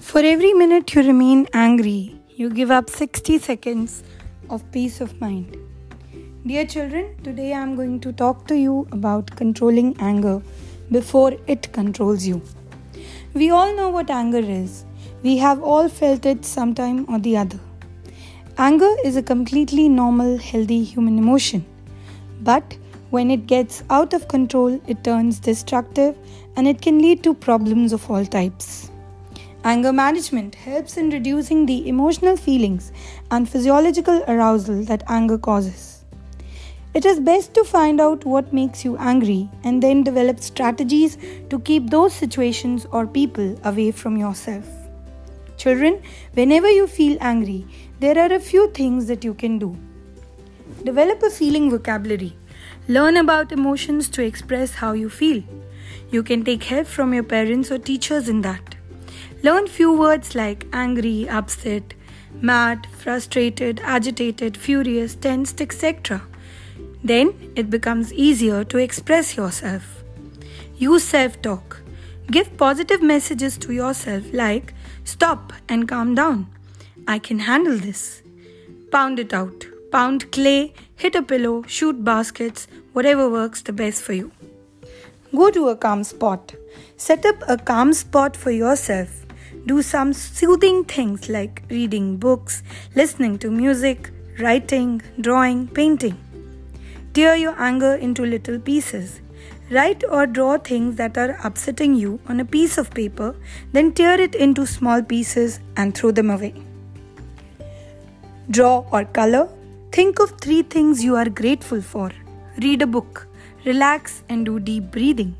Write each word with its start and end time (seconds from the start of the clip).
For 0.00 0.20
every 0.20 0.52
minute 0.54 0.94
you 0.94 1.02
remain 1.02 1.48
angry, 1.52 2.18
you 2.28 2.50
give 2.50 2.70
up 2.70 2.88
60 2.88 3.38
seconds 3.38 4.04
of 4.48 4.62
peace 4.70 5.00
of 5.00 5.20
mind. 5.20 5.56
Dear 6.46 6.64
children, 6.66 7.16
today 7.24 7.52
I 7.52 7.60
am 7.60 7.74
going 7.74 7.98
to 8.00 8.12
talk 8.12 8.46
to 8.46 8.56
you 8.56 8.86
about 8.92 9.34
controlling 9.34 9.96
anger 9.98 10.40
before 10.92 11.32
it 11.48 11.72
controls 11.72 12.24
you. 12.24 12.40
We 13.34 13.50
all 13.50 13.74
know 13.74 13.88
what 13.88 14.08
anger 14.08 14.38
is. 14.38 14.84
We 15.22 15.36
have 15.38 15.62
all 15.62 15.88
felt 15.88 16.24
it 16.26 16.44
sometime 16.44 17.04
or 17.08 17.18
the 17.18 17.36
other. 17.36 17.58
Anger 18.56 18.94
is 19.04 19.16
a 19.16 19.22
completely 19.22 19.88
normal, 19.88 20.38
healthy 20.38 20.84
human 20.84 21.18
emotion. 21.18 21.66
But 22.42 22.78
when 23.10 23.32
it 23.32 23.48
gets 23.48 23.82
out 23.90 24.14
of 24.14 24.28
control, 24.28 24.80
it 24.86 25.02
turns 25.02 25.40
destructive 25.40 26.16
and 26.56 26.68
it 26.68 26.80
can 26.80 27.00
lead 27.00 27.24
to 27.24 27.34
problems 27.34 27.92
of 27.92 28.08
all 28.08 28.24
types. 28.24 28.90
Anger 29.64 29.92
management 29.92 30.54
helps 30.54 30.96
in 30.96 31.10
reducing 31.10 31.66
the 31.66 31.88
emotional 31.88 32.36
feelings 32.36 32.92
and 33.32 33.48
physiological 33.48 34.22
arousal 34.28 34.84
that 34.84 35.02
anger 35.08 35.36
causes. 35.36 36.04
It 36.94 37.04
is 37.04 37.18
best 37.20 37.54
to 37.54 37.64
find 37.64 38.00
out 38.00 38.24
what 38.24 38.52
makes 38.52 38.84
you 38.84 38.96
angry 38.96 39.50
and 39.64 39.82
then 39.82 40.04
develop 40.04 40.40
strategies 40.40 41.18
to 41.50 41.58
keep 41.58 41.90
those 41.90 42.14
situations 42.14 42.86
or 42.92 43.06
people 43.06 43.58
away 43.64 43.90
from 43.90 44.16
yourself. 44.16 44.64
Children, 45.56 46.02
whenever 46.34 46.70
you 46.70 46.86
feel 46.86 47.18
angry, 47.20 47.66
there 47.98 48.16
are 48.16 48.32
a 48.32 48.40
few 48.40 48.70
things 48.70 49.06
that 49.08 49.24
you 49.24 49.34
can 49.34 49.58
do. 49.58 49.76
Develop 50.84 51.22
a 51.24 51.30
feeling 51.30 51.68
vocabulary. 51.68 52.36
Learn 52.86 53.16
about 53.16 53.52
emotions 53.52 54.08
to 54.10 54.22
express 54.22 54.74
how 54.74 54.92
you 54.92 55.10
feel. 55.10 55.42
You 56.10 56.22
can 56.22 56.44
take 56.44 56.62
help 56.62 56.86
from 56.86 57.12
your 57.12 57.24
parents 57.24 57.72
or 57.72 57.78
teachers 57.78 58.28
in 58.28 58.40
that. 58.42 58.77
Learn 59.40 59.68
few 59.68 59.92
words 59.92 60.34
like 60.34 60.66
angry, 60.72 61.28
upset, 61.28 61.94
mad, 62.40 62.88
frustrated, 62.90 63.80
agitated, 63.84 64.56
furious, 64.56 65.14
tensed, 65.14 65.60
etc. 65.60 66.22
Then 67.04 67.52
it 67.54 67.70
becomes 67.70 68.12
easier 68.12 68.64
to 68.64 68.78
express 68.78 69.36
yourself. 69.36 70.02
Use 70.76 71.04
self 71.04 71.40
talk. 71.40 71.80
Give 72.32 72.56
positive 72.56 73.00
messages 73.00 73.56
to 73.58 73.72
yourself 73.72 74.24
like 74.32 74.74
stop 75.04 75.52
and 75.68 75.88
calm 75.88 76.16
down. 76.16 76.48
I 77.06 77.20
can 77.20 77.38
handle 77.38 77.78
this. 77.78 78.22
Pound 78.90 79.20
it 79.20 79.32
out. 79.32 79.66
Pound 79.92 80.32
clay, 80.32 80.74
hit 80.96 81.14
a 81.14 81.22
pillow, 81.22 81.62
shoot 81.62 82.04
baskets, 82.04 82.66
whatever 82.92 83.30
works 83.30 83.62
the 83.62 83.72
best 83.72 84.02
for 84.02 84.14
you. 84.14 84.32
Go 85.32 85.50
to 85.52 85.68
a 85.68 85.76
calm 85.76 86.02
spot. 86.02 86.54
Set 86.96 87.24
up 87.24 87.36
a 87.46 87.56
calm 87.56 87.92
spot 87.92 88.36
for 88.36 88.50
yourself 88.50 89.27
do 89.68 89.82
some 89.82 90.12
soothing 90.14 90.82
things 90.84 91.28
like 91.28 91.62
reading 91.68 92.16
books, 92.16 92.62
listening 92.94 93.38
to 93.38 93.50
music, 93.50 94.10
writing, 94.40 95.02
drawing, 95.20 95.66
painting. 95.68 96.16
Tear 97.12 97.34
your 97.36 97.54
anger 97.60 97.94
into 97.94 98.24
little 98.24 98.58
pieces. 98.58 99.20
Write 99.70 100.04
or 100.10 100.26
draw 100.26 100.56
things 100.56 100.96
that 100.96 101.18
are 101.18 101.38
upsetting 101.44 101.94
you 101.94 102.18
on 102.28 102.40
a 102.40 102.44
piece 102.44 102.78
of 102.78 102.90
paper, 102.90 103.34
then 103.72 103.92
tear 103.92 104.18
it 104.18 104.34
into 104.34 104.66
small 104.66 105.02
pieces 105.02 105.60
and 105.76 105.94
throw 105.94 106.12
them 106.12 106.30
away. 106.30 106.54
Draw 108.50 108.86
or 108.90 109.04
color. 109.04 109.48
Think 109.92 110.18
of 110.18 110.30
three 110.40 110.62
things 110.62 111.04
you 111.04 111.16
are 111.16 111.28
grateful 111.28 111.82
for. 111.82 112.10
Read 112.62 112.80
a 112.80 112.86
book. 112.86 113.26
Relax 113.66 114.22
and 114.30 114.46
do 114.46 114.58
deep 114.58 114.90
breathing. 114.90 115.36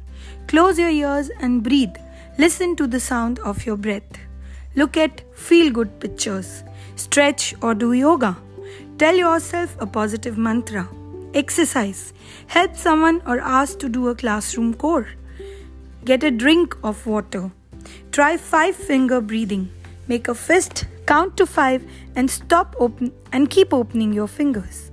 Close 0.49 0.79
your 0.79 0.91
ears 0.91 1.31
and 1.41 1.63
breathe 1.63 1.97
Listen 2.41 2.77
to 2.77 2.87
the 2.87 3.01
sound 3.01 3.41
of 3.41 3.67
your 3.67 3.77
breath. 3.77 4.19
Look 4.77 4.97
at 4.97 5.23
feel 5.35 5.73
good 5.73 5.99
pictures. 5.99 6.63
Stretch 6.95 7.53
or 7.63 7.75
do 7.75 7.95
yoga. 7.95 8.37
Tell 8.97 9.17
yourself 9.17 9.75
a 9.81 9.87
positive 9.89 10.39
mantra. 10.39 10.89
Exercise. 11.35 12.13
Help 12.47 12.77
someone 12.77 13.21
or 13.27 13.41
ask 13.41 13.81
to 13.81 13.89
do 13.89 14.07
a 14.07 14.15
classroom 14.15 14.73
core. 14.75 15.09
Get 16.05 16.23
a 16.23 16.31
drink 16.31 16.77
of 16.85 17.05
water. 17.09 17.51
Try 18.13 18.37
five 18.37 18.77
finger 18.77 19.21
breathing. 19.21 19.69
Make 20.07 20.29
a 20.29 20.35
fist, 20.37 20.85
count 21.07 21.37
to 21.39 21.45
five, 21.45 21.85
and 22.15 22.31
stop 22.31 22.77
open 22.79 23.13
and 23.33 23.51
keep 23.51 23.75
opening 23.75 24.13
your 24.13 24.29
fingers. 24.29 24.93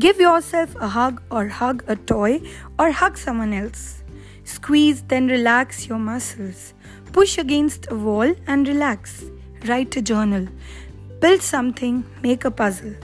Give 0.00 0.18
yourself 0.18 0.74
a 0.74 0.88
hug 0.88 1.22
or 1.30 1.46
hug 1.46 1.84
a 1.86 1.94
toy 1.94 2.40
or 2.76 2.90
hug 2.90 3.16
someone 3.16 3.52
else. 3.52 4.01
Squeeze, 4.44 5.02
then 5.02 5.28
relax 5.28 5.86
your 5.88 5.98
muscles. 5.98 6.74
Push 7.12 7.38
against 7.38 7.90
a 7.90 7.94
wall 7.94 8.34
and 8.46 8.66
relax. 8.66 9.24
Write 9.66 9.96
a 9.96 10.02
journal. 10.02 10.48
Build 11.20 11.42
something, 11.42 12.04
make 12.22 12.44
a 12.44 12.50
puzzle. 12.50 12.94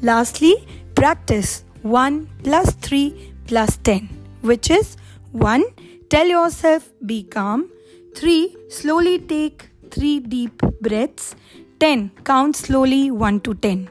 Lastly, 0.00 0.66
practice 0.94 1.64
1 1.82 2.28
plus 2.42 2.72
3 2.74 3.34
plus 3.46 3.76
10, 3.78 4.08
which 4.40 4.70
is 4.70 4.96
1. 5.32 5.64
Tell 6.08 6.26
yourself, 6.26 6.90
be 7.06 7.22
calm. 7.22 7.70
3. 8.16 8.56
Slowly 8.68 9.18
take 9.18 9.70
3 9.90 10.20
deep 10.20 10.62
breaths. 10.80 11.34
10. 11.78 12.10
Count 12.24 12.56
slowly 12.56 13.10
1 13.10 13.40
to 13.40 13.54
10. 13.54 13.88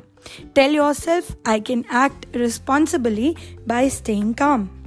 Tell 0.53 0.71
yourself, 0.71 1.35
I 1.45 1.59
can 1.59 1.85
act 1.89 2.27
responsibly 2.33 3.37
by 3.65 3.87
staying 3.87 4.35
calm. 4.35 4.80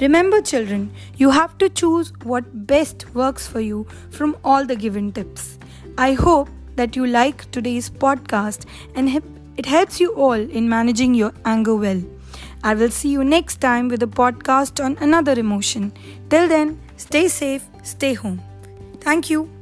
Remember, 0.00 0.40
children, 0.40 0.90
you 1.16 1.30
have 1.30 1.58
to 1.58 1.68
choose 1.68 2.12
what 2.22 2.66
best 2.66 3.14
works 3.14 3.46
for 3.46 3.60
you 3.60 3.86
from 4.10 4.36
all 4.44 4.64
the 4.64 4.76
given 4.76 5.12
tips. 5.12 5.58
I 5.98 6.14
hope 6.14 6.48
that 6.76 6.96
you 6.96 7.06
like 7.06 7.50
today's 7.50 7.90
podcast 7.90 8.64
and 8.94 9.22
it 9.58 9.66
helps 9.66 10.00
you 10.00 10.14
all 10.14 10.32
in 10.32 10.68
managing 10.68 11.14
your 11.14 11.34
anger 11.44 11.76
well. 11.76 12.02
I 12.64 12.74
will 12.74 12.90
see 12.90 13.10
you 13.10 13.24
next 13.24 13.60
time 13.60 13.88
with 13.88 14.02
a 14.02 14.06
podcast 14.06 14.82
on 14.82 14.96
another 15.00 15.32
emotion. 15.32 15.92
Till 16.30 16.48
then, 16.48 16.80
stay 16.96 17.28
safe, 17.28 17.66
stay 17.82 18.14
home. 18.14 18.40
Thank 19.00 19.28
you. 19.28 19.59